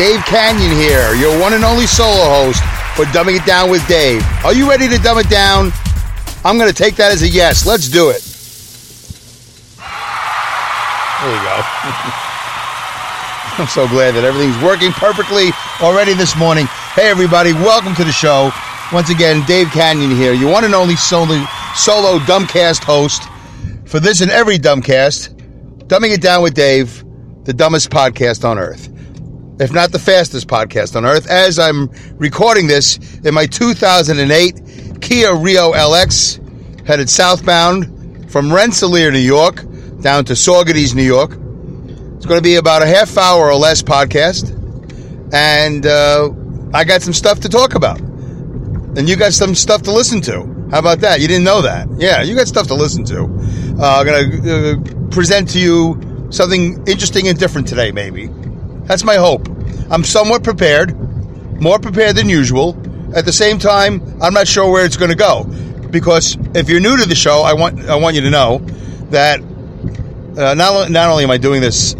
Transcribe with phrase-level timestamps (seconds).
[0.00, 2.62] Dave Kanyan here, your one and only solo host
[2.96, 4.24] for Dumbing It Down with Dave.
[4.46, 5.72] Are you ready to dumb it down?
[6.42, 7.66] I'm going to take that as a yes.
[7.66, 8.22] Let's do it.
[9.76, 11.52] There we go.
[13.60, 15.50] I'm so glad that everything's working perfectly
[15.82, 16.64] already this morning.
[16.94, 18.52] Hey, everybody, welcome to the show.
[18.94, 23.24] Once again, Dave Kanyan here, your one and only solo, solo Dumbcast host
[23.84, 25.36] for this and every Dumbcast.
[25.88, 27.04] Dumbing It Down with Dave,
[27.44, 28.88] the dumbest podcast on earth
[29.60, 35.34] if not the fastest podcast on earth, as I'm recording this in my 2008 Kia
[35.36, 39.56] Rio LX, headed southbound from Rensselaer, New York,
[40.00, 41.32] down to Saugerties, New York.
[42.16, 44.50] It's going to be about a half hour or less podcast,
[45.34, 46.30] and uh,
[46.72, 50.68] I got some stuff to talk about, and you got some stuff to listen to.
[50.70, 51.20] How about that?
[51.20, 51.86] You didn't know that?
[51.98, 53.24] Yeah, you got stuff to listen to.
[53.78, 58.30] Uh, I'm going to uh, present to you something interesting and different today, maybe.
[58.90, 59.46] That's my hope.
[59.90, 60.94] I'm somewhat prepared,
[61.60, 62.76] more prepared than usual.
[63.14, 65.44] At the same time, I'm not sure where it's going to go
[65.90, 68.58] because if you're new to the show, I want I want you to know
[69.10, 69.40] that
[70.38, 71.94] uh, not not only am I doing this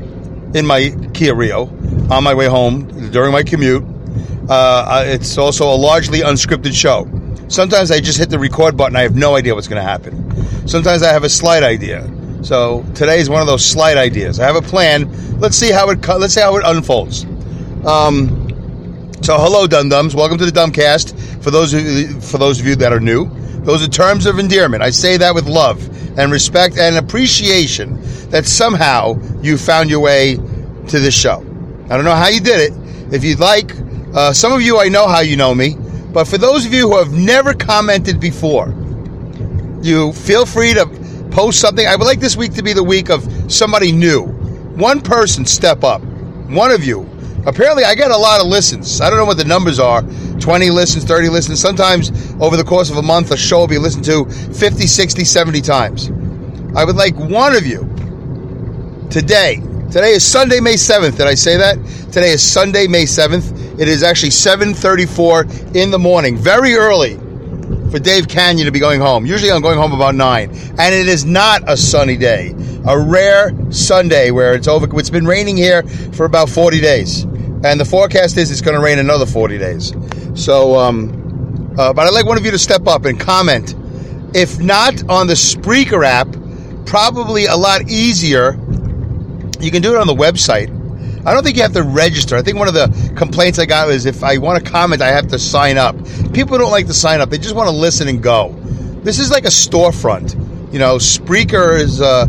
[0.54, 1.66] in my Kia Rio
[2.10, 3.84] on my way home during my commute,
[4.48, 7.08] uh, it's also a largely unscripted show.
[7.48, 8.94] Sometimes I just hit the record button.
[8.94, 10.68] I have no idea what's going to happen.
[10.68, 12.08] Sometimes I have a slight idea.
[12.42, 14.38] So today is one of those slight ideas.
[14.38, 15.40] I have a plan.
[15.40, 17.26] Let's see how it let's see how it unfolds.
[17.84, 20.14] Um, so hello, dum dums.
[20.14, 21.42] Welcome to the Dumbcast.
[21.42, 23.26] For those of, for those of you that are new,
[23.64, 24.82] those are terms of endearment.
[24.82, 25.80] I say that with love
[26.18, 31.38] and respect and appreciation that somehow you found your way to this show.
[31.88, 33.14] I don't know how you did it.
[33.14, 33.74] If you'd like,
[34.14, 35.74] uh, some of you I know how you know me,
[36.12, 38.74] but for those of you who have never commented before,
[39.80, 40.84] you feel free to
[41.30, 41.86] post something.
[41.86, 44.24] I would like this week to be the week of somebody new.
[44.76, 46.02] One person step up.
[46.50, 47.09] One of you.
[47.46, 49.00] Apparently, I get a lot of listens.
[49.00, 50.02] I don't know what the numbers are
[50.40, 51.60] 20 listens, 30 listens.
[51.60, 55.24] Sometimes over the course of a month, a show will be listened to 50, 60,
[55.24, 56.10] 70 times.
[56.76, 57.88] I would like one of you
[59.10, 59.62] today.
[59.90, 61.16] Today is Sunday, May 7th.
[61.16, 61.76] Did I say that?
[62.12, 63.80] Today is Sunday, May 7th.
[63.80, 67.18] It is actually 7:34 in the morning, very early
[67.90, 69.26] for Dave Kanyan to be going home.
[69.26, 70.50] Usually I'm going home about 9.
[70.78, 72.54] And it is not a sunny day.
[72.86, 74.86] A rare Sunday where it's over.
[74.98, 77.26] It's been raining here for about 40 days.
[77.62, 79.92] And the forecast is it's going to rain another 40 days.
[80.34, 83.74] So, um, uh, but I'd like one of you to step up and comment.
[84.34, 86.28] If not on the Spreaker app,
[86.86, 88.52] probably a lot easier.
[89.60, 90.76] You can do it on the website.
[91.26, 92.34] I don't think you have to register.
[92.36, 95.08] I think one of the complaints I got is if I want to comment, I
[95.08, 95.94] have to sign up.
[96.32, 98.56] People don't like to sign up; they just want to listen and go.
[99.02, 100.34] This is like a storefront.
[100.72, 102.26] You know, Spreaker is uh,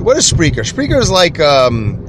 [0.00, 0.60] what is Spreaker?
[0.60, 2.04] Spreaker is like um,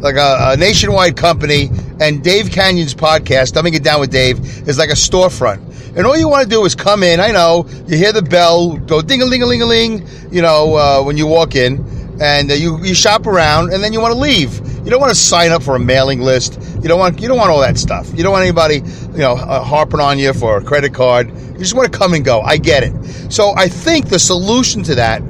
[0.00, 1.70] like a, a nationwide company,
[2.00, 5.96] and Dave Kanyan's podcast, Dumbing It Down with Dave, is like a storefront.
[5.96, 7.20] And all you want to do is come in.
[7.20, 10.06] I know you hear the bell go ding a ling a ling a ling.
[10.30, 11.84] You know uh, when you walk in,
[12.20, 14.60] and uh, you you shop around, and then you want to leave.
[14.84, 16.60] You don't want to sign up for a mailing list.
[16.82, 18.10] You don't want you don't want all that stuff.
[18.14, 18.76] You don't want anybody
[19.12, 21.28] you know uh, harping on you for a credit card.
[21.28, 22.42] You just want to come and go.
[22.42, 23.32] I get it.
[23.32, 25.22] So I think the solution to that.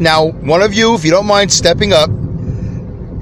[0.00, 2.08] Now, one of you, if you don't mind stepping up,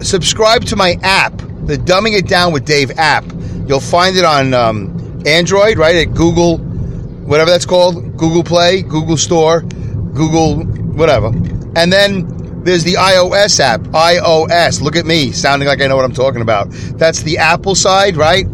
[0.01, 1.37] subscribe to my app,
[1.67, 3.25] the Dumbing It Down with Dave app.
[3.67, 9.17] You'll find it on um, Android, right at Google, whatever that's called, Google Play, Google
[9.17, 11.29] Store, Google whatever,
[11.77, 14.83] and then there's the iOS app, iOS.
[14.83, 16.69] Look at me, sounding like I know what I'm talking about.
[16.71, 18.45] That's the Apple side, right?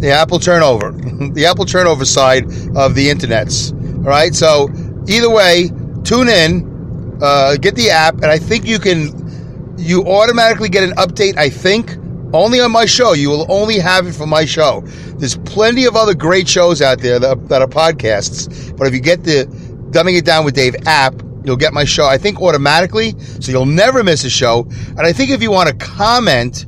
[0.00, 0.92] The Apple turnover,
[1.32, 2.44] the Apple turnover side
[2.76, 3.72] of the internets.
[3.98, 4.34] All right.
[4.34, 4.70] So
[5.06, 5.70] either way,
[6.04, 9.17] tune in, uh, get the app, and I think you can.
[9.78, 11.38] You automatically get an update.
[11.38, 11.96] I think
[12.34, 13.14] only on my show.
[13.14, 14.82] You will only have it for my show.
[15.16, 18.76] There's plenty of other great shows out there that, that are podcasts.
[18.76, 19.46] But if you get the
[19.90, 23.64] Dumbing It Down with Dave app, You'll get my show, I think, automatically, so you'll
[23.64, 24.66] never miss a show.
[24.90, 26.66] And I think if you want to comment,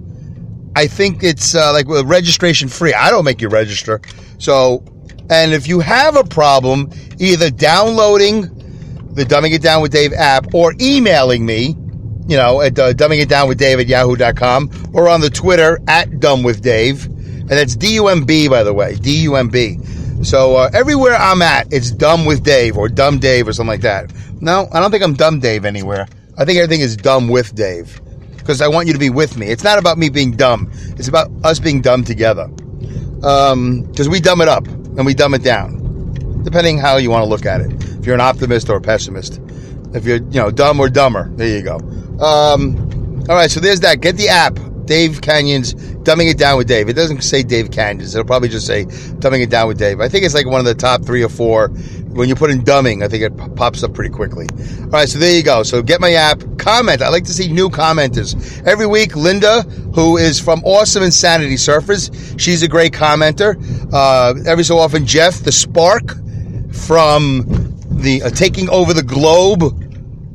[0.75, 2.95] I think it's uh, like registration free.
[2.95, 4.01] I don't make you register.
[4.39, 4.83] So,
[5.29, 8.43] and if you have a problem, either downloading
[9.13, 11.77] the Dumbing It Down with Dave app or emailing me,
[12.31, 15.81] you know, at uh, dumbing it down with Dave at yahoo.com or on the Twitter
[15.89, 17.07] at dumb with Dave.
[17.51, 19.79] and that's D U M B, by the way, D U M B.
[20.23, 23.81] So uh, everywhere I'm at, it's dumb with Dave or dumb Dave or something like
[23.81, 24.13] that.
[24.41, 26.07] No, I don't think I'm dumb Dave anywhere.
[26.39, 28.01] I think everything is dumb with Dave
[28.37, 29.49] because I want you to be with me.
[29.49, 30.71] It's not about me being dumb.
[30.97, 32.47] It's about us being dumb together.
[32.47, 37.23] Because um, we dumb it up and we dumb it down, depending how you want
[37.25, 37.73] to look at it.
[37.99, 39.41] If you're an optimist or a pessimist,
[39.95, 41.77] if you're you know dumb or dumber, there you go.
[42.25, 44.01] Um, all right, so there's that.
[44.01, 44.59] Get the app.
[44.91, 46.89] Dave Kanyan's Dumbing It Down with Dave.
[46.89, 48.13] It doesn't say Dave Kanyan's.
[48.13, 50.01] It'll probably just say Dumbing It Down with Dave.
[50.01, 51.69] I think it's like one of the top three or four.
[51.69, 54.49] When you put in dumbing, I think it pops up pretty quickly.
[54.81, 55.63] All right, so there you go.
[55.63, 56.43] So get my app.
[56.59, 57.01] Comment.
[57.03, 58.67] I like to see new commenters.
[58.67, 59.63] Every week, Linda,
[59.95, 62.11] who is from Awesome Insanity Surfers,
[62.41, 63.55] she's a great commenter.
[63.93, 66.17] Uh, every so often, Jeff, the Spark
[66.73, 67.70] from
[68.01, 69.61] the uh, Taking Over the Globe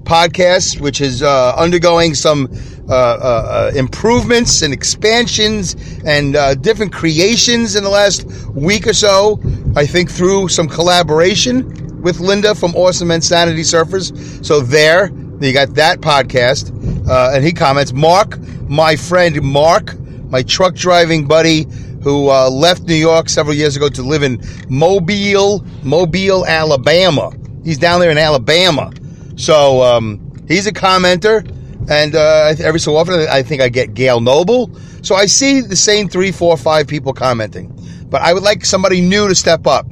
[0.04, 2.48] podcast, which is uh, undergoing some
[2.88, 5.76] uh, uh, uh, improvements and expansions
[6.06, 9.40] and different creations in the last week or so.
[9.76, 14.46] I think through some collaboration with Linda from Awesome Insanity Surfers.
[14.46, 15.12] So there,
[15.42, 16.70] you got that podcast.
[17.10, 18.40] And he comments, Mark,
[18.70, 19.98] my friend Mark,
[20.30, 21.66] my truck driving buddy
[22.04, 24.40] who uh, left New York several years ago to live in
[24.70, 27.32] Mobile, Mobile, Alabama.
[27.66, 28.94] He's down there in Alabama.
[29.36, 31.52] So um, he's a commenter.
[31.90, 34.74] And uh, every so often, I think I get Gail Noble.
[35.02, 37.72] So I see the same three, four, five people commenting.
[38.10, 39.88] But I would like somebody new to step up.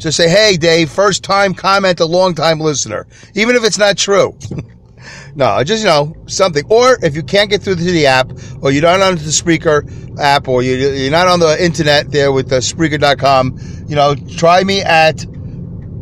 [0.00, 3.08] To say, hey, Dave, first time comment, a long time listener.
[3.34, 4.38] Even if it's not true.
[5.34, 6.64] no, just, you know, something.
[6.68, 8.30] Or if you can't get through to the app,
[8.62, 12.48] or you're not on the Spreaker app, or you're not on the internet there with
[12.48, 15.26] the Spreaker.com, you know, try me at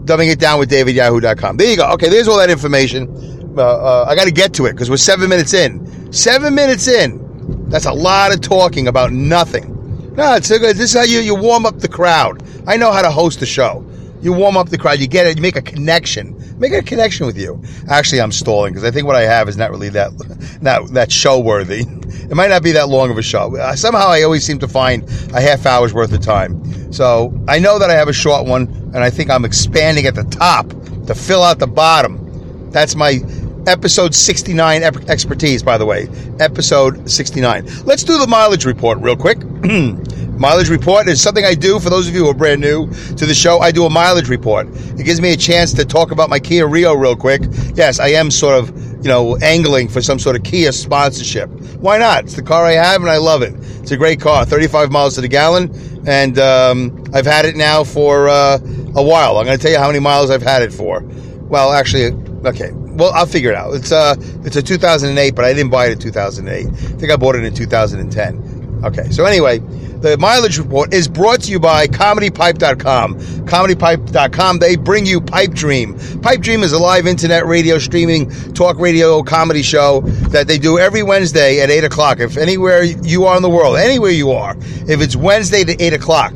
[0.07, 1.57] dumbing it down with davidyahoo.com.
[1.57, 1.91] There you go.
[1.93, 4.97] Okay, there's all that information uh, uh, I got to get to it because we're
[4.97, 6.13] seven minutes in.
[6.13, 7.23] Seven minutes in.
[7.69, 9.73] That's a lot of talking about nothing.
[10.15, 10.77] No, it's a good.
[10.77, 12.43] This is how you, you warm up the crowd.
[12.67, 13.85] I know how to host a show.
[14.23, 14.99] You warm up the crowd.
[14.99, 15.37] You get it.
[15.37, 16.35] You make a connection.
[16.59, 17.63] Make a connection with you.
[17.89, 20.13] Actually, I'm stalling because I think what I have is not really that
[20.63, 21.85] not that show worthy.
[22.31, 23.57] It might not be that long of a show.
[23.57, 25.03] Uh, somehow, I always seem to find
[25.33, 26.93] a half hour's worth of time.
[26.93, 30.15] So I know that I have a short one, and I think I'm expanding at
[30.15, 30.69] the top
[31.07, 32.71] to fill out the bottom.
[32.71, 33.21] That's my
[33.67, 36.09] episode 69 expertise, by the way.
[36.41, 37.67] Episode 69.
[37.85, 39.39] Let's do the mileage report real quick.
[40.39, 43.27] mileage report is something I do for those of you who are brand new to
[43.27, 43.59] the show.
[43.59, 44.69] I do a mileage report.
[44.69, 47.43] It gives me a chance to talk about my Kia Rio real quick.
[47.75, 51.49] Yes, I am sort of, you know, angling for some sort of Kia sponsorship.
[51.79, 52.25] Why not?
[52.25, 53.55] It's the car I have and I love it.
[53.81, 55.71] It's a great car, 35 miles to the gallon,
[56.09, 58.59] and um, I've had it now for uh,
[58.97, 59.39] a while.
[59.39, 61.03] I'm going to tell you how many miles I've had it for.
[61.43, 62.07] Well, actually,
[62.47, 62.73] okay.
[62.73, 63.75] Well, I'll figure it out.
[63.75, 66.67] It's uh, it's a 2008, but I didn't buy it in 2008.
[66.67, 68.83] I think I bought it in 2010.
[68.85, 69.61] Okay, so anyway,
[70.01, 73.15] the mileage report is brought to you by ComedyPipe.com.
[73.47, 75.99] ComedyPipe.com, they bring you Pipe Dream.
[76.21, 80.01] Pipe Dream is a live internet radio streaming talk radio comedy show
[80.31, 82.21] that they do every Wednesday at 8 o'clock.
[82.21, 85.93] If anywhere you are in the world, anywhere you are, if it's Wednesday to 8
[85.93, 86.35] o'clock,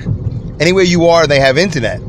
[0.60, 2.00] anywhere you are, and they have internet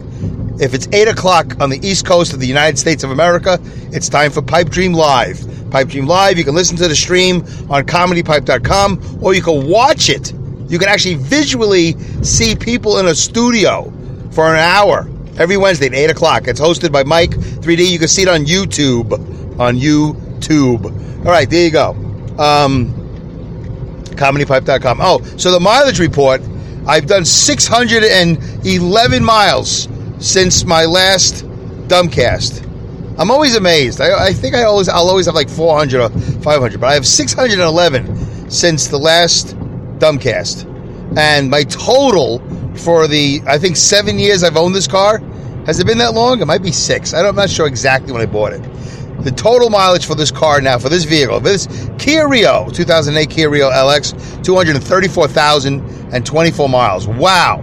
[0.61, 3.59] if it's 8 o'clock on the East Coast of the United States of America,
[3.91, 5.43] it's time for Pipe Dream Live.
[5.71, 7.37] Pipe Dream Live, you can listen to the stream
[7.67, 10.33] on comedypipe.com or you can watch it.
[10.71, 13.91] You can actually visually see people in a studio
[14.31, 16.47] for an hour every Wednesday at 8 o'clock.
[16.47, 17.89] It's hosted by Mike 3D.
[17.89, 19.11] You can see it on YouTube.
[19.59, 20.85] On YouTube.
[21.25, 21.89] All right, there you go.
[22.39, 22.93] Um,
[24.11, 24.99] comedypipe.com.
[25.01, 26.41] Oh, so the mileage report,
[26.87, 31.45] I've done 611 miles since my last
[31.89, 32.65] Dumbcast.
[33.19, 33.99] I'm always amazed.
[33.99, 37.05] I, I, think I always I'll always have like 400 or 500, but I have
[37.05, 39.57] 611 since the last
[40.01, 40.65] Dumbcast,
[41.17, 42.39] and my total
[42.75, 45.19] for the I think seven years I've owned this car
[45.65, 46.41] has it been that long?
[46.41, 47.13] It might be six.
[47.13, 48.63] I am not sure exactly when I bought it.
[49.23, 51.67] The total mileage for this car now for this vehicle, this
[51.99, 57.07] Kia Rio 2008 Kia Rio LX, 234,024 miles.
[57.07, 57.57] Wow.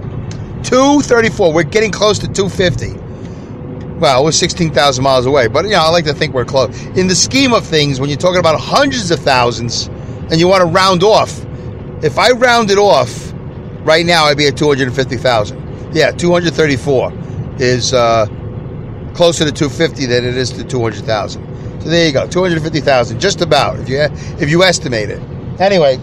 [0.63, 1.53] 234.
[1.53, 2.95] We're getting close to 250.
[3.99, 6.81] Well, we're 16,000 miles away, but you know, I like to think we're close.
[6.97, 9.89] In the scheme of things, when you're talking about hundreds of thousands
[10.31, 11.45] and you want to round off,
[12.05, 13.28] if I rounded off
[13.89, 15.95] right now, I'd be at 250,000.
[15.95, 17.13] Yeah, 234
[17.59, 18.27] is uh,
[19.15, 21.81] closer to 250 than it is to 200,000.
[21.81, 23.99] So there you go, 250,000, just about if you
[24.43, 25.21] if you estimate it.
[25.59, 25.97] Anyway,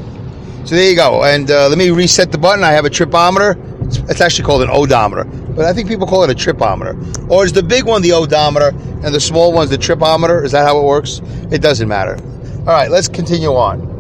[0.66, 1.24] so there you go.
[1.24, 2.64] And uh, let me reset the button.
[2.64, 6.32] I have a tripometer it's actually called an odometer, but I think people call it
[6.32, 7.30] a tripometer.
[7.30, 8.70] Or is the big one the odometer
[9.04, 10.44] and the small one's the tripometer?
[10.44, 11.22] Is that how it works?
[11.52, 12.18] It doesn't matter.
[12.60, 13.95] All right, let's continue on.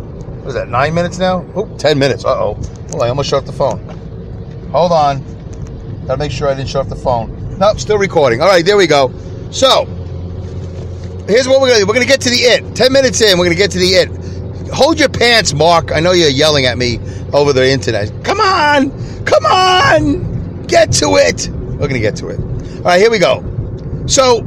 [0.45, 1.43] What is that, nine minutes now?
[1.55, 2.23] Oh, ten minutes.
[2.23, 2.59] Uh oh.
[2.91, 3.79] Well, I almost shut off the phone.
[4.69, 5.23] Hold on.
[6.05, 7.57] Gotta make sure I didn't shut off the phone.
[7.57, 8.41] Nope, still recording.
[8.41, 9.11] All right, there we go.
[9.49, 9.85] So,
[11.27, 11.87] here's what we're gonna do.
[11.87, 12.75] We're gonna get to the it.
[12.75, 14.69] Ten minutes in, we're gonna get to the it.
[14.71, 15.91] Hold your pants, Mark.
[15.91, 16.99] I know you're yelling at me
[17.33, 18.11] over the internet.
[18.23, 18.91] Come on,
[19.25, 21.49] come on, get to it.
[21.49, 22.39] We're gonna get to it.
[22.39, 23.41] All right, here we go.
[24.05, 24.41] So,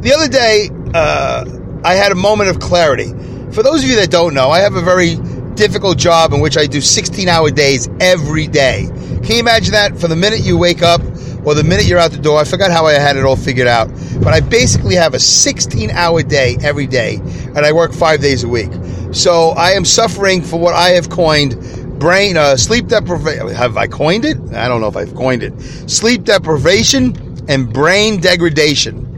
[0.00, 1.44] the other day, uh,
[1.84, 3.12] I had a moment of clarity.
[3.52, 5.16] For those of you that don't know, I have a very
[5.54, 8.88] difficult job in which I do 16 hour days every day.
[9.24, 9.98] Can you imagine that?
[9.98, 11.00] For the minute you wake up
[11.44, 13.66] or the minute you're out the door, I forgot how I had it all figured
[13.66, 13.88] out,
[14.22, 18.44] but I basically have a 16 hour day every day and I work five days
[18.44, 18.70] a week.
[19.12, 23.48] So I am suffering for what I have coined brain uh, sleep deprivation.
[23.48, 24.38] Have I coined it?
[24.54, 25.60] I don't know if I've coined it.
[25.90, 27.16] Sleep deprivation
[27.48, 29.09] and brain degradation.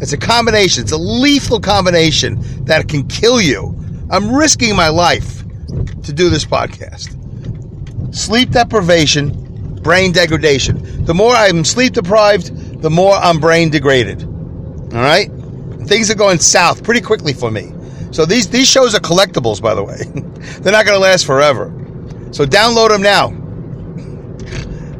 [0.00, 0.82] It's a combination.
[0.82, 3.74] It's a lethal combination that can kill you.
[4.10, 5.42] I'm risking my life
[6.02, 7.14] to do this podcast.
[8.14, 11.04] Sleep deprivation, brain degradation.
[11.04, 14.22] The more I'm sleep deprived, the more I'm brain degraded.
[14.24, 15.30] All right?
[15.86, 17.72] Things are going south pretty quickly for me.
[18.10, 19.96] So these these shows are collectibles, by the way.
[20.60, 21.72] They're not going to last forever.
[22.30, 23.30] So download them now.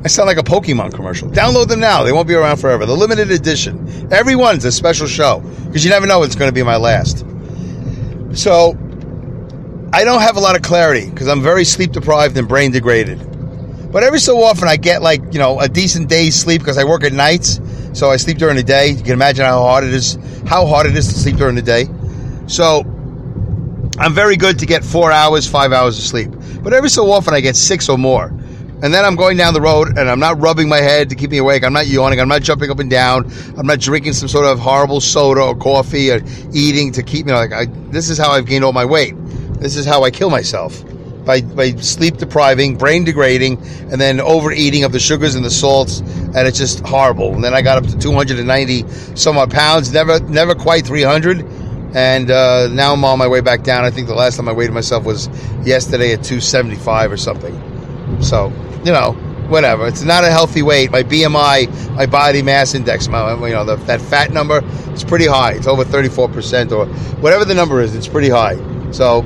[0.05, 1.31] I sound like a Pokemon commercial.
[1.31, 2.03] Download them now.
[2.03, 2.85] They won't be around forever.
[2.85, 4.13] The limited edition.
[4.13, 7.25] Everyone's a special show because you never know it's going to be my last.
[8.35, 8.73] So
[9.95, 13.19] I don't have a lot of clarity because I'm very sleep deprived and brain degraded.
[13.91, 16.85] But every so often I get like, you know, a decent day's sleep because I
[16.85, 17.59] work at nights.
[17.95, 18.89] So I sleep during the day.
[18.91, 21.63] You can imagine how hard it is, how hard it is to sleep during the
[21.63, 21.89] day.
[22.47, 22.81] So
[23.99, 26.31] I'm very good to get four hours, five hours of sleep.
[26.63, 28.31] But every so often I get six or more.
[28.85, 31.31] And then I'm going down the road and I'm not rubbing my head to keep
[31.31, 31.65] me awake.
[31.65, 32.21] I'm not yawning.
[32.21, 33.33] I'm not jumping up and down.
[33.57, 36.21] I'm not drinking some sort of horrible soda or coffee or
[36.53, 39.15] eating to keep me like, I, this is how I've gained all my weight.
[39.59, 40.85] This is how I kill myself.
[41.25, 43.57] By, by sleep depriving, brain degrading,
[43.91, 47.33] and then overeating of the sugars and the salts, and it's just horrible.
[47.35, 48.87] And then I got up to 290
[49.17, 51.41] some odd pounds, never never quite 300,
[51.95, 53.87] and uh, now I'm on my way back down.
[53.87, 55.29] I think the last time I weighed myself was
[55.65, 57.74] yesterday at 275 or something.
[58.21, 58.53] So
[58.85, 59.13] you know,
[59.49, 59.87] whatever.
[59.87, 60.91] It's not a healthy weight.
[60.91, 65.27] My BMI, my body mass index, my you know the, that fat number, it's pretty
[65.27, 65.53] high.
[65.53, 66.87] It's over 34 percent or
[67.21, 67.95] whatever the number is.
[67.95, 68.57] It's pretty high.
[68.91, 69.23] So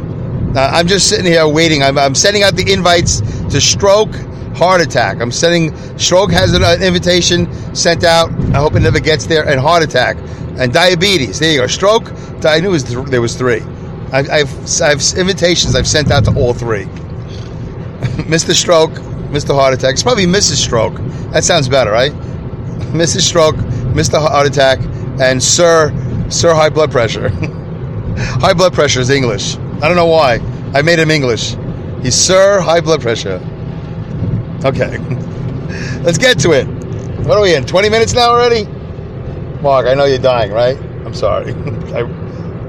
[0.57, 1.83] uh, I'm just sitting here waiting.
[1.83, 3.21] I'm, I'm, sending out the invites
[3.51, 4.15] to stroke,
[4.57, 5.21] heart attack.
[5.21, 8.31] I'm sending stroke has an invitation sent out.
[8.55, 9.47] I hope it never gets there.
[9.47, 10.17] And heart attack
[10.59, 11.39] and diabetes.
[11.39, 11.67] There you go.
[11.67, 12.13] Stroke.
[12.45, 13.61] I knew was th- there was three.
[14.13, 16.87] I, I've I've invitations I've sent out to all three.
[18.27, 18.55] Mr.
[18.55, 18.91] Stroke,
[19.31, 19.55] Mr.
[19.55, 19.93] Heart Attack.
[19.93, 20.57] It's probably Mrs.
[20.57, 20.97] Stroke.
[21.33, 22.13] That sounds better, right?
[22.93, 23.21] Mrs.
[23.23, 23.57] Stroke,
[23.95, 24.21] Mr.
[24.21, 24.81] Heart Attack,
[25.21, 25.93] and Sir
[26.29, 27.29] Sir High Blood Pressure.
[28.19, 29.57] high blood pressure is English.
[29.57, 30.41] I don't know why.
[30.75, 31.57] I made him English.
[32.03, 33.41] He's Sir High Blood Pressure.
[34.65, 34.99] Okay.
[36.03, 36.67] Let's get to it.
[37.27, 37.65] What are we in?
[37.65, 38.65] 20 minutes now already?
[39.63, 40.77] Mark, I know you're dying, right?
[41.05, 41.53] I'm sorry.
[41.95, 42.03] I,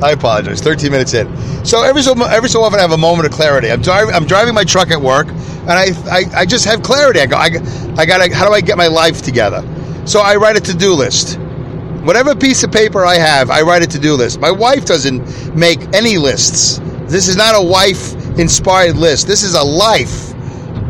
[0.01, 0.61] I apologize.
[0.61, 1.27] 13 minutes in.
[1.65, 3.71] So every so every so often I have a moment of clarity.
[3.71, 7.19] I'm driving I'm driving my truck at work, and I I, I just have clarity.
[7.19, 7.49] I go I,
[7.97, 9.61] I got how do I get my life together?
[10.05, 11.37] So I write a to do list.
[12.03, 14.39] Whatever piece of paper I have, I write a to do list.
[14.39, 16.79] My wife doesn't make any lists.
[17.07, 19.27] This is not a wife inspired list.
[19.27, 20.33] This is a life.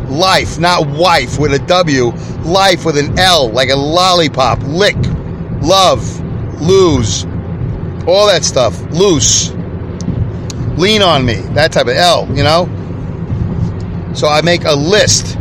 [0.08, 2.12] Life, not wife with a W.
[2.44, 4.60] Life with an L, like a lollipop.
[4.64, 4.96] Lick,
[5.62, 6.02] love,
[6.62, 7.26] lose,
[8.12, 8.80] all that stuff.
[8.92, 9.52] Loose.
[10.78, 11.36] Lean on me.
[11.54, 12.68] That type of L, you know?
[14.14, 15.38] So I make a list.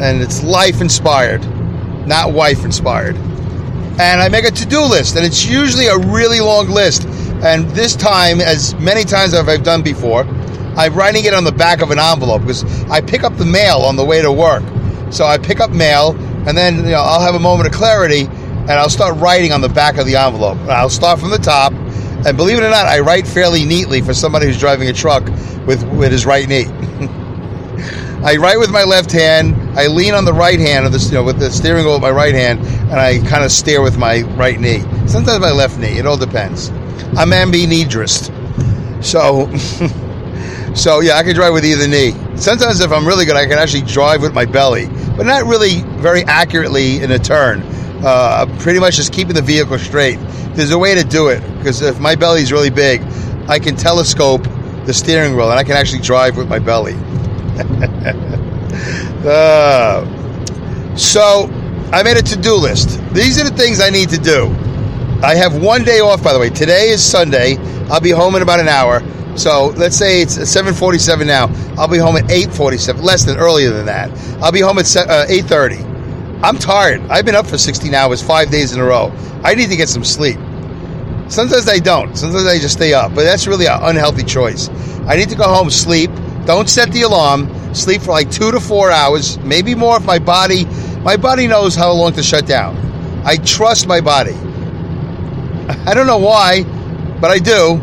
[0.00, 1.44] And it's life inspired,
[2.06, 3.16] not wife inspired.
[3.16, 5.16] And I make a to do list.
[5.16, 7.04] And it's usually a really long list.
[7.44, 10.24] And this time, as many times as I've done before,
[10.76, 13.78] I'm writing it on the back of an envelope because I pick up the mail
[13.78, 14.64] on the way to work.
[15.12, 16.16] So I pick up mail,
[16.48, 18.24] and then you know, I'll have a moment of clarity,
[18.64, 20.56] and I'll start writing on the back of the envelope.
[20.68, 24.14] I'll start from the top, and believe it or not, I write fairly neatly for
[24.14, 25.24] somebody who's driving a truck
[25.66, 26.64] with with his right knee.
[28.24, 29.54] I write with my left hand.
[29.78, 32.02] I lean on the right hand of the you know with the steering wheel with
[32.02, 34.80] my right hand, and I kind of steer with my right knee.
[35.06, 35.98] Sometimes my left knee.
[35.98, 36.70] It all depends.
[37.18, 38.30] I'm ambidextrous,
[39.02, 39.54] so
[40.74, 42.12] so yeah, I can drive with either knee.
[42.36, 44.86] Sometimes if I'm really good, I can actually drive with my belly,
[45.18, 47.73] but not really very accurately in a turn
[48.04, 50.18] uh, pretty much just keeping the vehicle straight.
[50.54, 53.02] There's a way to do it because if my belly's really big,
[53.48, 54.44] I can telescope
[54.84, 56.94] the steering wheel and I can actually drive with my belly.
[59.26, 61.48] uh, so
[61.92, 63.00] I made a to do list.
[63.14, 64.48] These are the things I need to do.
[65.22, 66.50] I have one day off, by the way.
[66.50, 67.56] Today is Sunday.
[67.88, 69.02] I'll be home in about an hour.
[69.36, 71.50] So let's say it's 7:47 now.
[71.78, 74.10] I'll be home at 8:47, less than earlier than that.
[74.42, 75.93] I'll be home at uh, 8:30.
[76.44, 77.00] I'm tired.
[77.08, 79.10] I've been up for 16 hours, five days in a row.
[79.42, 80.36] I need to get some sleep.
[81.30, 82.14] Sometimes I don't.
[82.18, 84.68] Sometimes I just stay up, but that's really an unhealthy choice.
[85.08, 86.10] I need to go home, sleep.
[86.44, 87.74] Don't set the alarm.
[87.74, 90.66] Sleep for like two to four hours, maybe more if my body.
[91.00, 92.76] My body knows how long to shut down.
[93.24, 94.34] I trust my body.
[95.86, 96.64] I don't know why,
[97.22, 97.80] but I do.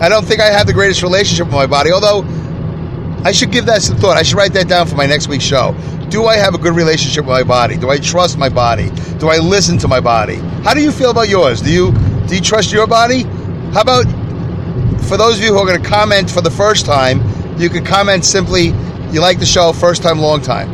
[0.00, 2.24] I don't think I have the greatest relationship with my body, although
[3.24, 4.16] I should give that some thought.
[4.16, 5.76] I should write that down for my next week's show.
[6.10, 7.76] Do I have a good relationship with my body?
[7.76, 8.90] Do I trust my body?
[9.18, 10.36] Do I listen to my body?
[10.64, 11.62] How do you feel about yours?
[11.62, 11.92] Do you
[12.26, 13.22] do you trust your body?
[13.72, 14.06] How about
[15.08, 17.20] for those of you who are going to comment for the first time,
[17.60, 18.72] you can comment simply
[19.12, 20.68] you like the show first time long time.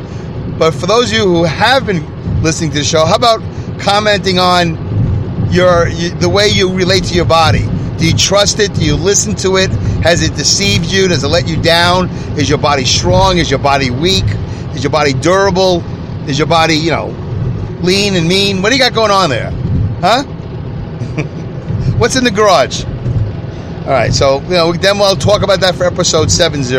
[0.58, 3.40] But for those of you who have been listening to the show, how about
[3.78, 7.66] commenting on your you, the way you relate to your body?
[7.98, 8.74] Do you trust it?
[8.74, 9.70] Do you listen to it?
[10.02, 11.08] Has it deceived you?
[11.08, 12.08] Does it let you down?
[12.38, 13.36] Is your body strong?
[13.36, 14.24] Is your body weak?
[14.76, 15.82] Is your body durable?
[16.28, 17.06] Is your body, you know,
[17.82, 18.60] lean and mean?
[18.60, 19.50] What do you got going on there?
[20.02, 20.22] Huh?
[21.98, 22.84] What's in the garage?
[22.84, 26.74] All right, so, you know, then we'll talk about that for episode 70.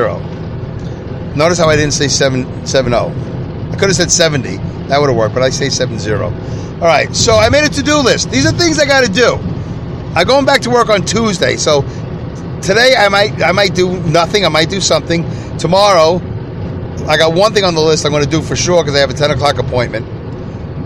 [1.35, 2.95] Notice how I didn't say 7 70.
[2.95, 4.57] I could have said 70.
[4.89, 6.13] That would have worked, but I say 70.
[6.13, 6.31] All
[6.81, 8.29] right, so I made a to do list.
[8.29, 9.33] These are things I got to do.
[10.15, 11.81] I'm going back to work on Tuesday, so
[12.61, 14.45] today I might I might do nothing.
[14.45, 15.25] I might do something.
[15.57, 16.21] Tomorrow,
[17.07, 18.99] I got one thing on the list I'm going to do for sure because I
[18.99, 20.07] have a 10 o'clock appointment.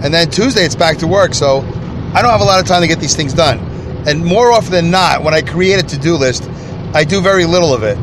[0.03, 1.59] And then Tuesday it's back to work, so
[2.13, 3.59] I don't have a lot of time to get these things done.
[4.07, 6.49] And more often than not, when I create a to-do list,
[6.93, 7.97] I do very little of it.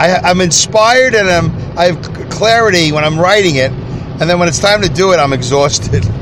[0.00, 4.48] I, am inspired and I'm I have clarity when I'm writing it, and then when
[4.48, 6.04] it's time to do it, I'm exhausted.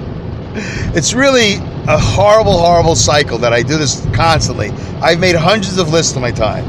[0.94, 1.54] It's really
[1.86, 4.70] a horrible, horrible cycle that I do this constantly.
[5.00, 6.64] I've made hundreds of lists in my time,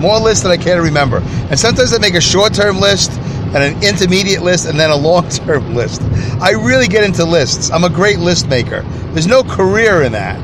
[0.00, 1.18] more lists than I can remember.
[1.50, 3.10] And sometimes I make a short-term list
[3.54, 6.02] and an intermediate list and then a long-term list.
[6.40, 7.70] I really get into lists.
[7.70, 8.82] I'm a great list maker.
[9.12, 10.38] There's no career in that,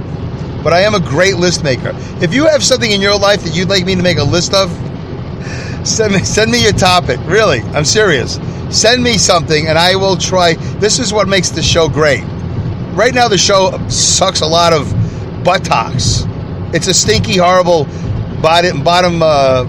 [0.63, 1.93] but I am a great list maker.
[2.23, 4.55] If you have something in your life that you'd like me to make a list
[4.55, 4.71] of,
[5.87, 7.19] send me send me your topic.
[7.25, 8.39] Really, I'm serious.
[8.71, 10.55] Send me something and I will try.
[10.79, 12.25] This is what makes the show great
[12.95, 14.93] right now the show sucks a lot of
[15.45, 16.25] buttocks.
[16.75, 17.85] It's a stinky, horrible
[18.43, 19.65] bottom bottom uh,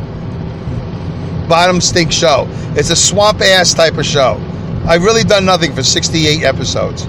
[1.47, 2.45] bottom stink show.
[2.75, 4.39] It's a swamp ass type of show.
[4.85, 7.05] I've really done nothing for 68 episodes.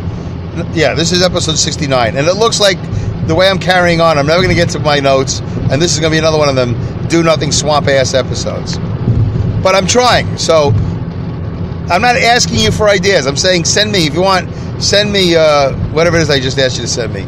[0.74, 2.76] Yeah, this is episode 69, and it looks like
[3.26, 5.94] the way I'm carrying on, I'm never going to get to my notes, and this
[5.94, 6.74] is going to be another one of them
[7.08, 8.78] do nothing swamp ass episodes.
[9.62, 10.72] But I'm trying, so
[11.88, 13.26] I'm not asking you for ideas.
[13.26, 14.50] I'm saying send me if you want
[14.82, 17.24] send me uh, whatever it is I just asked you to send me.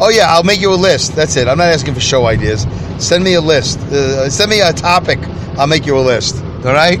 [0.00, 1.14] Oh yeah, I'll make you a list.
[1.14, 1.48] That's it.
[1.48, 2.66] I'm not asking for show ideas.
[2.98, 3.78] Send me a list.
[3.80, 5.18] Uh, send me a topic.
[5.58, 6.36] I'll make you a list.
[6.64, 6.98] All right.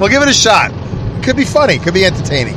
[0.00, 0.72] Well, give it a shot.
[1.22, 1.78] Could be funny.
[1.78, 2.54] Could be entertaining.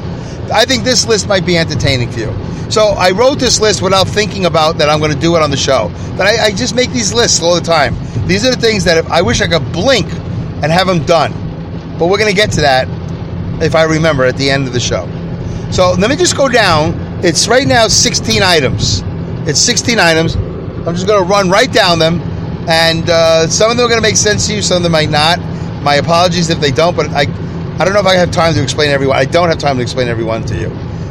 [0.51, 2.71] I think this list might be entertaining for you.
[2.71, 5.51] So I wrote this list without thinking about that I'm going to do it on
[5.51, 5.91] the show.
[6.15, 7.95] But I, I just make these lists all the time.
[8.27, 10.05] These are the things that if, I wish I could blink
[10.61, 11.31] and have them done.
[11.97, 12.87] But we're going to get to that
[13.61, 15.07] if I remember at the end of the show.
[15.71, 16.93] So let me just go down.
[17.23, 19.01] It's right now 16 items.
[19.47, 20.35] It's 16 items.
[20.35, 22.21] I'm just going to run right down them.
[22.69, 24.91] And uh, some of them are going to make sense to you, some of them
[24.91, 25.39] might not.
[25.83, 28.61] My apologies if they don't, but I, I don't know if I have time to
[28.61, 29.17] explain everyone.
[29.17, 30.69] I don't have time to explain everyone to you.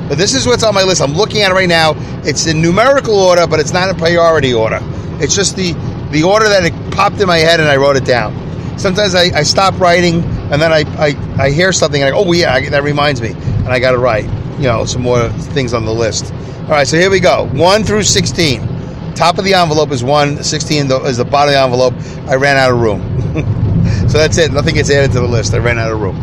[0.09, 1.03] But this is what's on my list.
[1.03, 1.95] I'm looking at it right now.
[2.25, 4.79] It's in numerical order, but it's not in priority order.
[5.21, 5.73] It's just the,
[6.13, 8.79] the order that it popped in my head and I wrote it down.
[8.79, 12.25] Sometimes I, I stop writing and then I, I, I hear something and I go,
[12.25, 13.31] oh, yeah, that reminds me.
[13.31, 14.25] And I got to write
[14.59, 16.33] you know, some more things on the list.
[16.63, 17.49] All right, so here we go.
[17.53, 18.78] 1 through 16.
[19.19, 22.31] Top of the envelope is 1, 16 is the bottom of the envelope.
[22.31, 23.03] I ran out of room.
[24.09, 24.53] so that's it.
[24.53, 25.55] Nothing gets added to the list.
[25.55, 26.17] I ran out of room.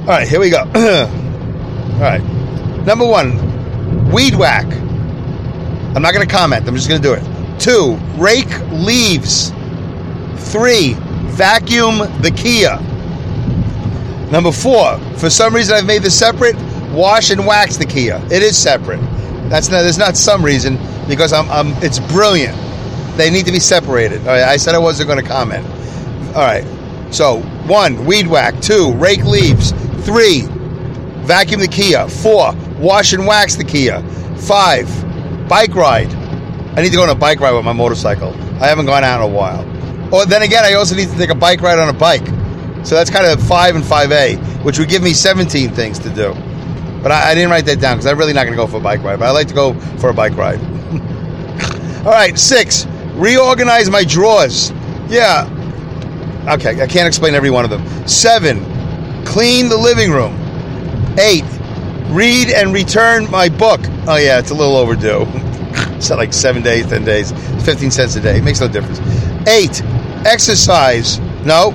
[0.00, 0.60] All right, here we go.
[0.64, 2.22] All right.
[2.86, 4.64] Number 1, weed whack.
[5.94, 6.66] I'm not going to comment.
[6.66, 7.60] I'm just going to do it.
[7.60, 9.50] 2, rake leaves.
[10.50, 10.94] 3,
[11.28, 12.80] vacuum the Kia.
[14.30, 16.56] Number 4, for some reason I've made this separate
[16.90, 18.16] wash and wax the Kia.
[18.30, 19.02] It is separate.
[19.50, 19.82] That's not.
[19.82, 21.50] There's not some reason because I'm.
[21.50, 22.56] I'm it's brilliant.
[23.16, 24.20] They need to be separated.
[24.20, 25.66] All right, I said I wasn't going to comment.
[26.34, 26.64] All right.
[27.12, 28.60] So one, weed whack.
[28.60, 29.72] Two, rake leaves.
[30.04, 30.42] Three,
[31.26, 32.08] vacuum the Kia.
[32.08, 34.02] Four, wash and wax the Kia.
[34.36, 34.88] Five,
[35.48, 36.12] bike ride.
[36.74, 38.30] I need to go on a bike ride with my motorcycle.
[38.62, 39.62] I haven't gone out in a while.
[40.14, 42.26] Or then again, I also need to take a bike ride on a bike.
[42.84, 46.08] So that's kind of five and five A, which would give me 17 things to
[46.10, 46.34] do.
[47.02, 48.78] But I, I didn't write that down because I'm really not going to go for
[48.78, 49.18] a bike ride.
[49.18, 50.60] But I like to go for a bike ride.
[52.04, 52.86] All right, six.
[53.14, 54.72] Reorganize my drawers.
[55.08, 55.46] Yeah,
[56.48, 57.86] Okay, I can't explain every one of them.
[58.08, 58.64] Seven,
[59.24, 60.36] clean the living room.
[61.16, 61.44] Eight,
[62.08, 63.80] read and return my book.
[64.08, 65.24] Oh yeah, it's a little overdue.
[65.94, 67.30] it's not like seven days, ten days,
[67.64, 68.38] fifteen cents a day.
[68.38, 68.98] It makes no difference.
[69.46, 69.82] Eight,
[70.26, 71.20] exercise.
[71.46, 71.70] No,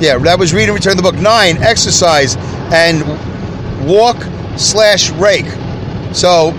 [0.00, 1.16] yeah, that was read and return the book.
[1.16, 2.36] Nine, exercise
[2.72, 3.02] and
[3.86, 4.16] walk
[4.56, 5.44] slash rake.
[6.14, 6.52] So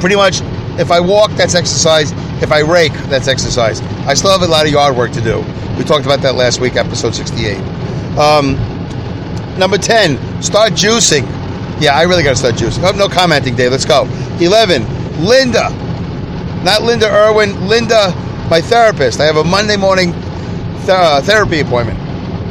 [0.00, 0.40] pretty much,
[0.78, 2.12] if I walk, that's exercise.
[2.42, 3.80] If I rake, that's exercise.
[4.06, 5.40] I still have a lot of yard work to do.
[5.76, 7.56] We talked about that last week, episode 68.
[8.18, 8.54] Um,
[9.58, 11.22] number 10, start juicing.
[11.80, 12.82] Yeah, I really got to start juicing.
[12.84, 13.70] Oh, no commenting, Dave.
[13.70, 14.04] Let's go.
[14.40, 14.82] 11,
[15.24, 15.70] Linda.
[16.64, 18.14] Not Linda Irwin, Linda,
[18.48, 19.20] my therapist.
[19.20, 21.98] I have a Monday morning th- uh, therapy appointment.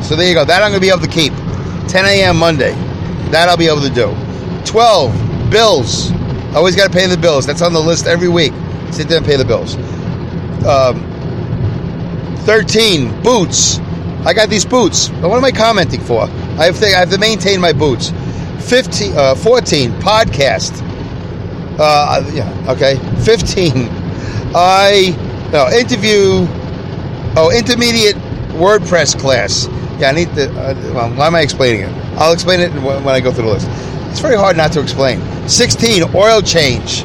[0.03, 0.43] So there you go.
[0.43, 1.33] That I'm going to be able to keep.
[1.87, 2.37] 10 a.m.
[2.37, 2.73] Monday.
[3.31, 4.15] That I'll be able to do.
[4.65, 6.11] 12, bills.
[6.55, 7.45] Always got to pay the bills.
[7.45, 8.53] That's on the list every week.
[8.91, 9.75] Sit there and pay the bills.
[10.65, 11.07] Um,
[12.45, 13.79] 13, boots.
[14.25, 15.09] I got these boots.
[15.09, 16.23] What am I commenting for?
[16.23, 18.11] I have to, I have to maintain my boots.
[18.67, 20.81] 15, uh, 14, podcast.
[21.79, 22.97] Uh, yeah, okay.
[23.23, 23.89] 15,
[24.53, 25.15] I
[25.51, 26.47] no, interview.
[27.35, 28.15] Oh, intermediate
[28.55, 29.67] WordPress class.
[29.99, 30.49] Yeah, I need to.
[30.49, 31.89] Uh, well, why am I explaining it?
[32.17, 33.67] I'll explain it when I go through the list.
[34.11, 35.21] It's very hard not to explain.
[35.47, 37.03] 16, oil change.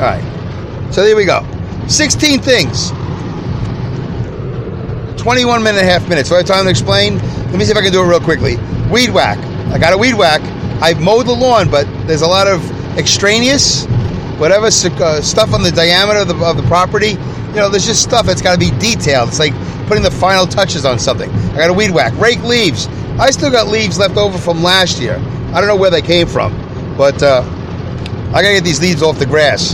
[0.00, 0.88] All right.
[0.92, 1.44] So there we go.
[1.88, 2.90] 16 things.
[5.20, 6.28] 21 minute and a half minutes.
[6.28, 7.18] So I have time to explain?
[7.18, 8.56] Let me see if I can do it real quickly.
[8.90, 9.38] Weed whack.
[9.72, 10.40] I got a weed whack.
[10.80, 12.64] I've mowed the lawn, but there's a lot of
[12.96, 13.84] extraneous,
[14.38, 17.10] whatever uh, stuff on the diameter of the, of the property.
[17.50, 19.28] You know, there's just stuff that's got to be detailed.
[19.28, 19.52] It's like
[19.88, 21.28] putting the final touches on something.
[21.30, 22.16] I got a weed whack.
[22.18, 22.86] Rake leaves.
[23.18, 25.20] I still got leaves left over from last year.
[25.52, 26.52] I don't know where they came from,
[26.96, 27.42] but uh,
[28.32, 29.70] I gotta get these leaves off the grass,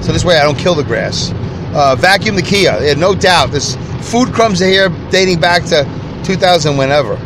[0.00, 1.32] so this way I don't kill the grass.
[1.74, 2.78] Uh, vacuum the Kia.
[2.80, 3.50] Yeah, no doubt.
[3.50, 3.76] This
[4.10, 5.84] food crumbs are here dating back to
[6.24, 7.16] 2000, whenever.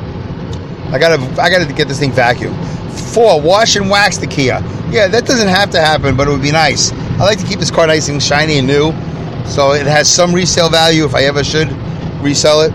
[0.90, 2.58] I gotta, I gotta get this thing vacuumed.
[3.14, 4.60] Four, wash and wax the Kia.
[4.90, 6.92] Yeah, that doesn't have to happen, but it would be nice.
[6.92, 8.92] I like to keep this car nice and shiny and new,
[9.46, 11.70] so it has some resale value if I ever should
[12.20, 12.72] resell it.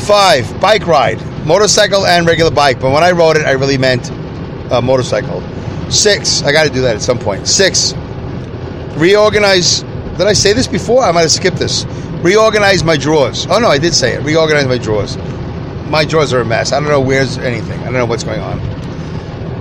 [0.00, 1.31] Five, bike ride.
[1.44, 2.80] Motorcycle and regular bike.
[2.80, 4.10] But when I wrote it, I really meant
[4.70, 5.42] uh, motorcycle.
[5.90, 7.46] Six, I got to do that at some point.
[7.46, 7.94] Six,
[8.96, 9.82] reorganize.
[9.82, 11.02] Did I say this before?
[11.02, 11.84] I might have skipped this.
[12.22, 13.46] Reorganize my drawers.
[13.50, 14.22] Oh, no, I did say it.
[14.22, 15.16] Reorganize my drawers.
[15.90, 16.72] My drawers are a mess.
[16.72, 17.80] I don't know where's anything.
[17.80, 18.60] I don't know what's going on.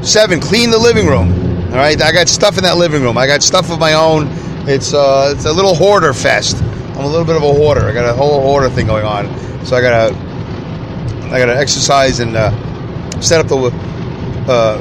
[0.04, 1.32] Seven, clean the living room.
[1.72, 3.17] All right, I got stuff in that living room.
[3.17, 4.28] I got stuff of my own.
[4.67, 6.62] It's uh, it's a little hoarder fest.
[6.62, 7.82] I'm a little bit of a hoarder.
[7.88, 9.26] I got a whole hoarder thing going on.
[9.65, 10.13] So I gotta,
[11.32, 12.52] I gotta exercise and uh,
[13.22, 13.56] set up the,
[14.52, 14.78] uh,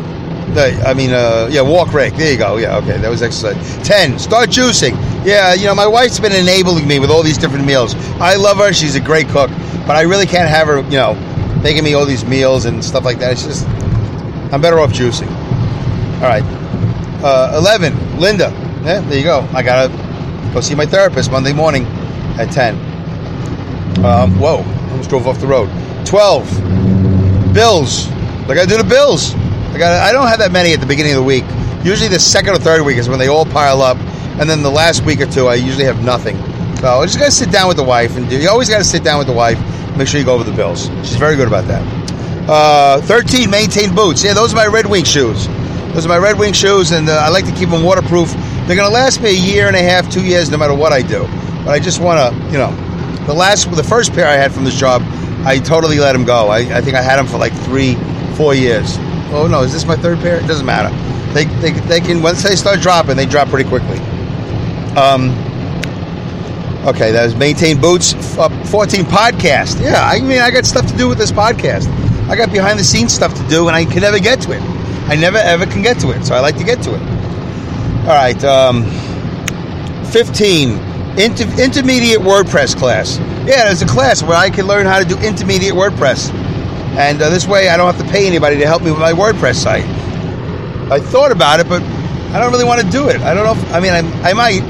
[0.53, 2.15] the, I mean, uh, yeah, walk rake.
[2.17, 2.57] There you go.
[2.57, 3.57] Yeah, okay, that was exercise.
[3.87, 4.95] Ten, start juicing.
[5.25, 7.95] Yeah, you know, my wife's been enabling me with all these different meals.
[8.21, 8.73] I love her.
[8.73, 9.51] She's a great cook,
[9.87, 11.15] but I really can't have her, you know,
[11.63, 13.33] making me all these meals and stuff like that.
[13.33, 13.69] It's just,
[14.53, 15.31] I'm better off juicing.
[16.17, 16.43] All right.
[17.23, 18.51] Uh, Eleven, Linda.
[18.83, 19.47] Yeah, there you go.
[19.53, 19.93] I gotta
[20.55, 21.85] go see my therapist Monday morning
[22.41, 22.75] at ten.
[24.05, 25.69] Um, whoa, almost drove off the road.
[26.07, 27.55] 12.
[27.55, 28.11] Bills.
[28.11, 29.35] I got to do the bills.
[29.35, 29.93] I got.
[30.03, 31.45] I don't have that many at the beginning of the week.
[31.85, 33.97] Usually the second or third week is when they all pile up,
[34.39, 36.37] and then the last week or two I usually have nothing.
[36.79, 38.31] So I just got to sit down with the wife and.
[38.31, 39.59] You always got to sit down with the wife.
[39.97, 40.89] Make sure you go over the bills.
[41.03, 41.83] She's very good about that.
[42.49, 43.51] Uh, 13.
[43.51, 44.25] Maintain boots.
[44.25, 45.47] Yeah, those are my Red Wing shoes.
[45.93, 48.33] Those are my Red Wing shoes, and uh, I like to keep them waterproof.
[48.67, 50.93] They're going to last me a year and a half, two years, no matter what
[50.93, 51.27] I do.
[51.65, 52.71] But I just want to, you know,
[53.27, 55.03] the last, the first pair I had from this job,
[55.45, 56.49] I totally let them go.
[56.49, 57.95] I, I think I had them for like three,
[58.37, 58.97] four years.
[59.33, 60.37] Oh no, is this my third pair?
[60.37, 60.91] It doesn't matter.
[61.33, 63.99] They, they, they can once they start dropping, they drop pretty quickly.
[64.97, 65.31] Um.
[66.87, 68.15] Okay, that was maintain boots.
[68.39, 69.81] Uh, Fourteen podcast.
[69.83, 71.87] Yeah, I mean, I got stuff to do with this podcast.
[72.29, 74.63] I got behind the scenes stuff to do, and I can never get to it.
[75.09, 77.03] I never ever can get to it, so I like to get to it.
[78.09, 78.43] All right.
[78.45, 78.85] Um,
[80.07, 80.79] Fifteen
[81.19, 83.19] Inter- intermediate WordPress class.
[83.51, 87.31] Yeah, there's a class where I can learn how to do intermediate WordPress, and uh,
[87.31, 89.85] this way I don't have to pay anybody to help me with my WordPress site.
[90.89, 93.21] I thought about it, but I don't really want to do it.
[93.23, 93.61] I don't know.
[93.61, 94.63] If, I mean, I, I might.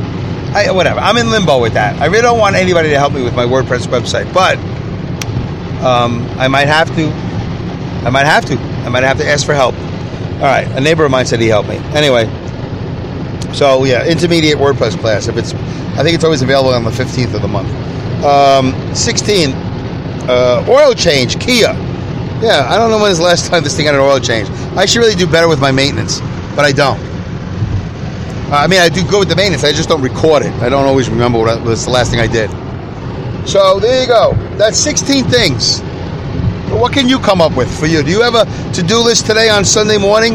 [0.56, 0.98] I, whatever.
[0.98, 2.00] I'm in limbo with that.
[2.00, 4.56] I really don't want anybody to help me with my WordPress website, but
[5.84, 7.08] um, I might have to.
[8.06, 8.54] I might have to.
[8.56, 9.74] I might have to ask for help.
[9.74, 10.66] All right.
[10.68, 11.76] A neighbor of mine said he helped me.
[11.92, 12.24] Anyway,
[13.52, 15.28] so yeah, intermediate WordPress class.
[15.28, 17.89] If it's, I think it's always available on the 15th of the month.
[18.24, 19.52] Um, 16,
[20.28, 21.72] uh, oil change, Kia.
[22.42, 24.48] Yeah, I don't know when's the last time this thing had an oil change.
[24.76, 26.20] I should really do better with my maintenance,
[26.56, 26.98] but I don't.
[28.52, 29.62] I mean, I do good with the maintenance.
[29.62, 30.52] I just don't record it.
[30.62, 32.50] I don't always remember what was the last thing I did.
[33.48, 34.32] So there you go.
[34.56, 35.80] That's 16 things.
[36.70, 38.02] What can you come up with for you?
[38.02, 40.34] Do you have a to-do list today on Sunday morning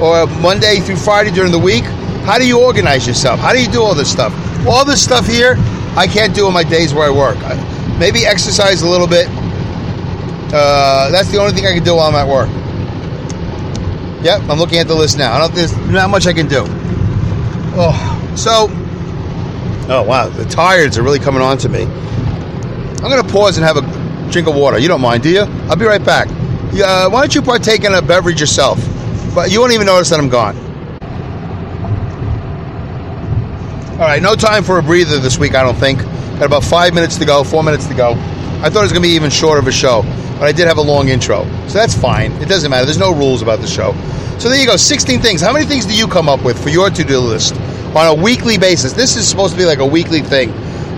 [0.00, 1.84] or Monday through Friday during the week?
[2.24, 3.40] How do you organize yourself?
[3.40, 4.32] How do you do all this stuff?
[4.66, 5.54] All this stuff here,
[5.96, 7.38] I can't do on my days where I work.
[7.98, 9.26] Maybe exercise a little bit.
[10.52, 12.48] Uh, that's the only thing I can do while I'm at work.
[14.22, 15.32] Yep, I'm looking at the list now.
[15.34, 15.54] I don't.
[15.54, 16.64] There's not much I can do.
[17.78, 18.68] Oh, so.
[19.88, 21.84] Oh wow, the tired's are really coming on to me.
[21.84, 24.78] I'm gonna pause and have a drink of water.
[24.78, 25.42] You don't mind, do you?
[25.68, 26.28] I'll be right back.
[26.28, 28.78] Uh, why don't you partake in a beverage yourself?
[29.34, 30.56] But you won't even notice that I'm gone.
[33.96, 36.00] All right, no time for a breather this week, I don't think.
[36.00, 38.10] Got about five minutes to go, four minutes to go.
[38.10, 40.02] I thought it was going to be even shorter of a show,
[40.38, 41.44] but I did have a long intro.
[41.66, 42.32] So that's fine.
[42.32, 42.84] It doesn't matter.
[42.84, 43.94] There's no rules about the show.
[44.38, 45.40] So there you go 16 things.
[45.40, 47.54] How many things do you come up with for your to do list
[47.96, 48.92] on a weekly basis?
[48.92, 50.50] This is supposed to be like a weekly thing,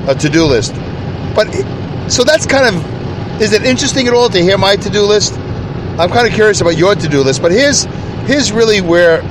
[0.09, 0.75] a to do list.
[1.37, 1.53] But
[2.11, 5.35] so that's kind of, is it interesting at all to hear my to do list?
[6.01, 7.85] I'm kind of curious about your to do list, but here's,
[8.27, 9.23] here's really where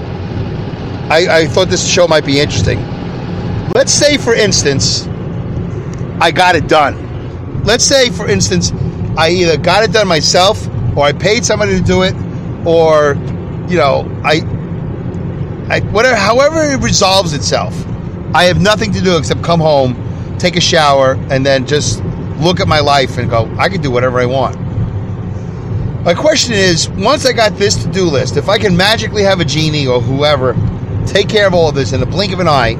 [1.12, 2.82] I, I thought this show might be interesting
[3.78, 5.06] Let's say, for instance,
[6.20, 7.64] I got it done.
[7.64, 8.72] Let's say, for instance,
[9.16, 12.16] I either got it done myself or I paid somebody to do it
[12.66, 13.14] or,
[13.70, 14.38] you know, I,
[15.70, 17.76] I whatever, however it resolves itself.
[18.34, 19.94] I have nothing to do except come home,
[20.40, 22.04] take a shower, and then just
[22.40, 24.60] look at my life and go, I can do whatever I want.
[26.04, 29.40] My question is, once I got this to do list, if I can magically have
[29.40, 30.56] a genie or whoever
[31.06, 32.76] take care of all of this in the blink of an eye,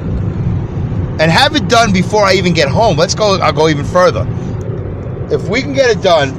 [1.20, 2.96] and have it done before I even get home.
[2.96, 3.38] Let's go.
[3.38, 4.26] I'll go even further.
[5.30, 6.32] If we can get it done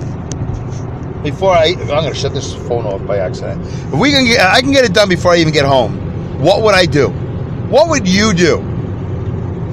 [1.22, 3.66] before I, I'm going to shut this phone off by accident.
[3.66, 6.40] If we can get, I can get it done before I even get home.
[6.40, 7.10] What would I do?
[7.70, 8.60] What would you do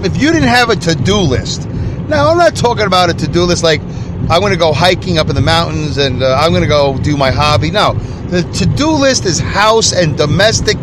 [0.05, 1.69] if you didn't have a to-do list?
[2.09, 3.81] Now, I'm not talking about a to-do list like
[4.29, 6.99] I'm going to go hiking up in the mountains and uh, I'm going to go
[6.99, 7.71] do my hobby.
[7.71, 10.77] No, the to-do list is house and domestic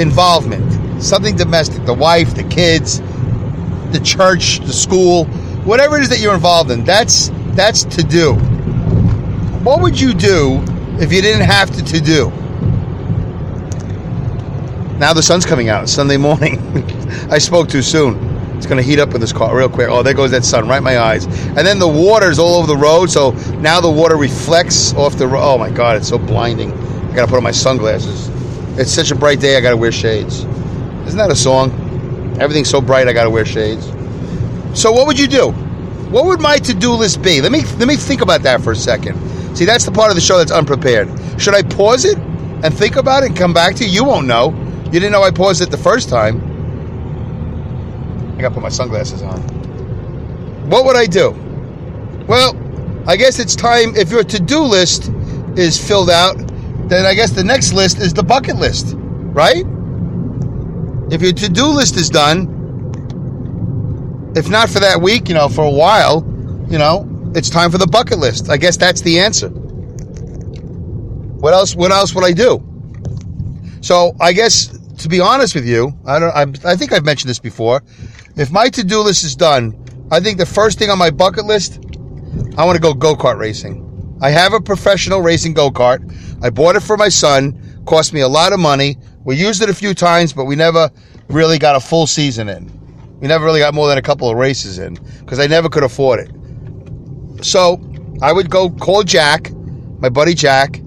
[0.00, 1.02] involvement.
[1.02, 3.00] Something domestic, the wife, the kids,
[3.92, 5.24] the church, the school,
[5.64, 6.84] whatever it is that you're involved in.
[6.84, 8.34] That's that's to do.
[9.64, 10.62] What would you do
[10.98, 12.30] if you didn't have to to do?
[14.98, 15.88] Now the sun's coming out.
[15.88, 16.58] Sunday morning.
[17.30, 18.30] I spoke too soon.
[18.56, 19.88] It's going to heat up in this car real quick.
[19.88, 21.24] Oh, there goes that sun right in my eyes.
[21.24, 25.26] And then the water's all over the road, so now the water reflects off the
[25.26, 25.40] road.
[25.42, 26.72] Oh my God, it's so blinding.
[26.72, 28.28] I got to put on my sunglasses.
[28.78, 29.56] It's such a bright day.
[29.56, 30.44] I got to wear shades.
[31.06, 31.70] Isn't that a song?
[32.40, 33.86] Everything's so bright, I got to wear shades.
[34.74, 35.50] So, what would you do?
[36.10, 37.40] What would my to-do list be?
[37.40, 39.16] Let me let me think about that for a second.
[39.56, 41.08] See, that's the part of the show that's unprepared.
[41.40, 43.90] Should I pause it and think about it and come back to you?
[43.90, 44.50] You won't know.
[44.86, 46.40] You didn't know I paused it the first time.
[48.36, 49.40] I got to put my sunglasses on.
[50.70, 51.30] What would I do?
[52.26, 52.56] Well,
[53.06, 53.94] I guess it's time.
[53.96, 55.12] If your to-do list
[55.56, 56.36] is filled out,
[56.88, 59.64] then I guess the next list is the bucket list, right?
[61.10, 62.56] If your to do list is done,
[64.36, 66.24] if not for that week, you know, for a while,
[66.70, 68.48] you know, it's time for the bucket list.
[68.48, 69.48] I guess that's the answer.
[71.40, 71.74] What else?
[71.74, 72.62] What else would I do?
[73.80, 74.68] So I guess
[74.98, 76.30] to be honest with you, I don't.
[76.30, 77.82] I, I think I've mentioned this before.
[78.36, 79.74] If my to do list is done,
[80.10, 81.80] I think the first thing on my bucket list,
[82.56, 83.86] I want to go go kart racing.
[84.22, 86.00] I have a professional racing go kart.
[86.42, 87.82] I bought it for my son.
[87.86, 88.98] Cost me a lot of money.
[89.24, 90.90] We used it a few times, but we never
[91.28, 92.70] really got a full season in.
[93.20, 95.82] We never really got more than a couple of races in because I never could
[95.82, 97.44] afford it.
[97.44, 97.80] So
[98.22, 99.52] I would go call Jack,
[99.98, 100.80] my buddy Jack,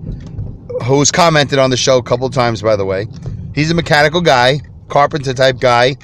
[0.83, 3.07] who's commented on the show a couple times, by the way.
[3.53, 5.95] He's a mechanical guy, carpenter type guy,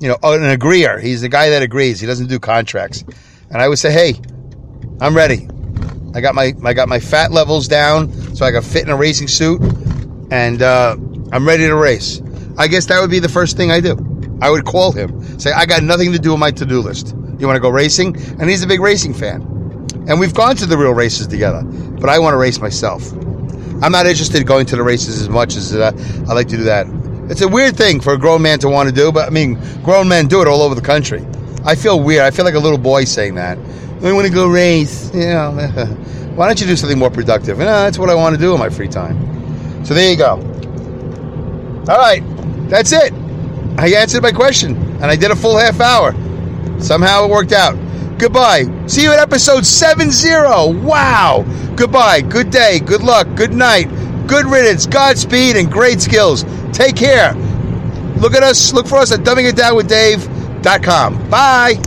[0.00, 0.98] you know, an agreeer.
[0.98, 2.00] He's the guy that agrees.
[2.00, 3.04] He doesn't do contracts.
[3.50, 4.20] And I would say, hey,
[5.00, 5.48] I'm ready.
[6.14, 8.96] I got my I got my fat levels down so I can fit in a
[8.96, 9.60] racing suit,
[10.30, 10.96] and uh,
[11.32, 12.22] I'm ready to race.
[12.56, 13.96] I guess that would be the first thing I do.
[14.40, 17.14] I would call him, say, I got nothing to do with my to do list.
[17.38, 18.16] You want to go racing?
[18.40, 19.42] And he's a big racing fan.
[20.08, 23.12] And we've gone to the real races together, but I want to race myself.
[23.82, 25.92] I'm not interested in going to the races as much as uh,
[26.28, 26.86] I like to do that.
[27.30, 29.54] It's a weird thing for a grown man to want to do, but I mean,
[29.82, 31.24] grown men do it all over the country.
[31.64, 32.22] I feel weird.
[32.22, 33.58] I feel like a little boy saying that.
[34.02, 35.12] I want to go race.
[35.12, 35.52] You know,
[36.34, 37.60] why don't you do something more productive?
[37.60, 39.84] And uh, that's what I want to do in my free time.
[39.84, 40.57] So there you go.
[41.88, 42.22] All right,
[42.68, 43.12] that's it.
[43.78, 46.12] I answered my question, and I did a full half hour.
[46.80, 47.76] Somehow it worked out.
[48.18, 48.64] Goodbye.
[48.86, 50.10] See you at episode 70.
[50.84, 51.44] Wow.
[51.76, 52.20] Goodbye.
[52.22, 52.80] Good day.
[52.80, 53.28] Good luck.
[53.36, 53.88] Good night.
[54.26, 54.86] Good riddance.
[54.86, 56.44] Godspeed and great skills.
[56.72, 57.34] Take care.
[58.16, 58.72] Look at us.
[58.72, 61.30] Look for us at dumbingitdownwithdave.com.
[61.30, 61.80] Bye.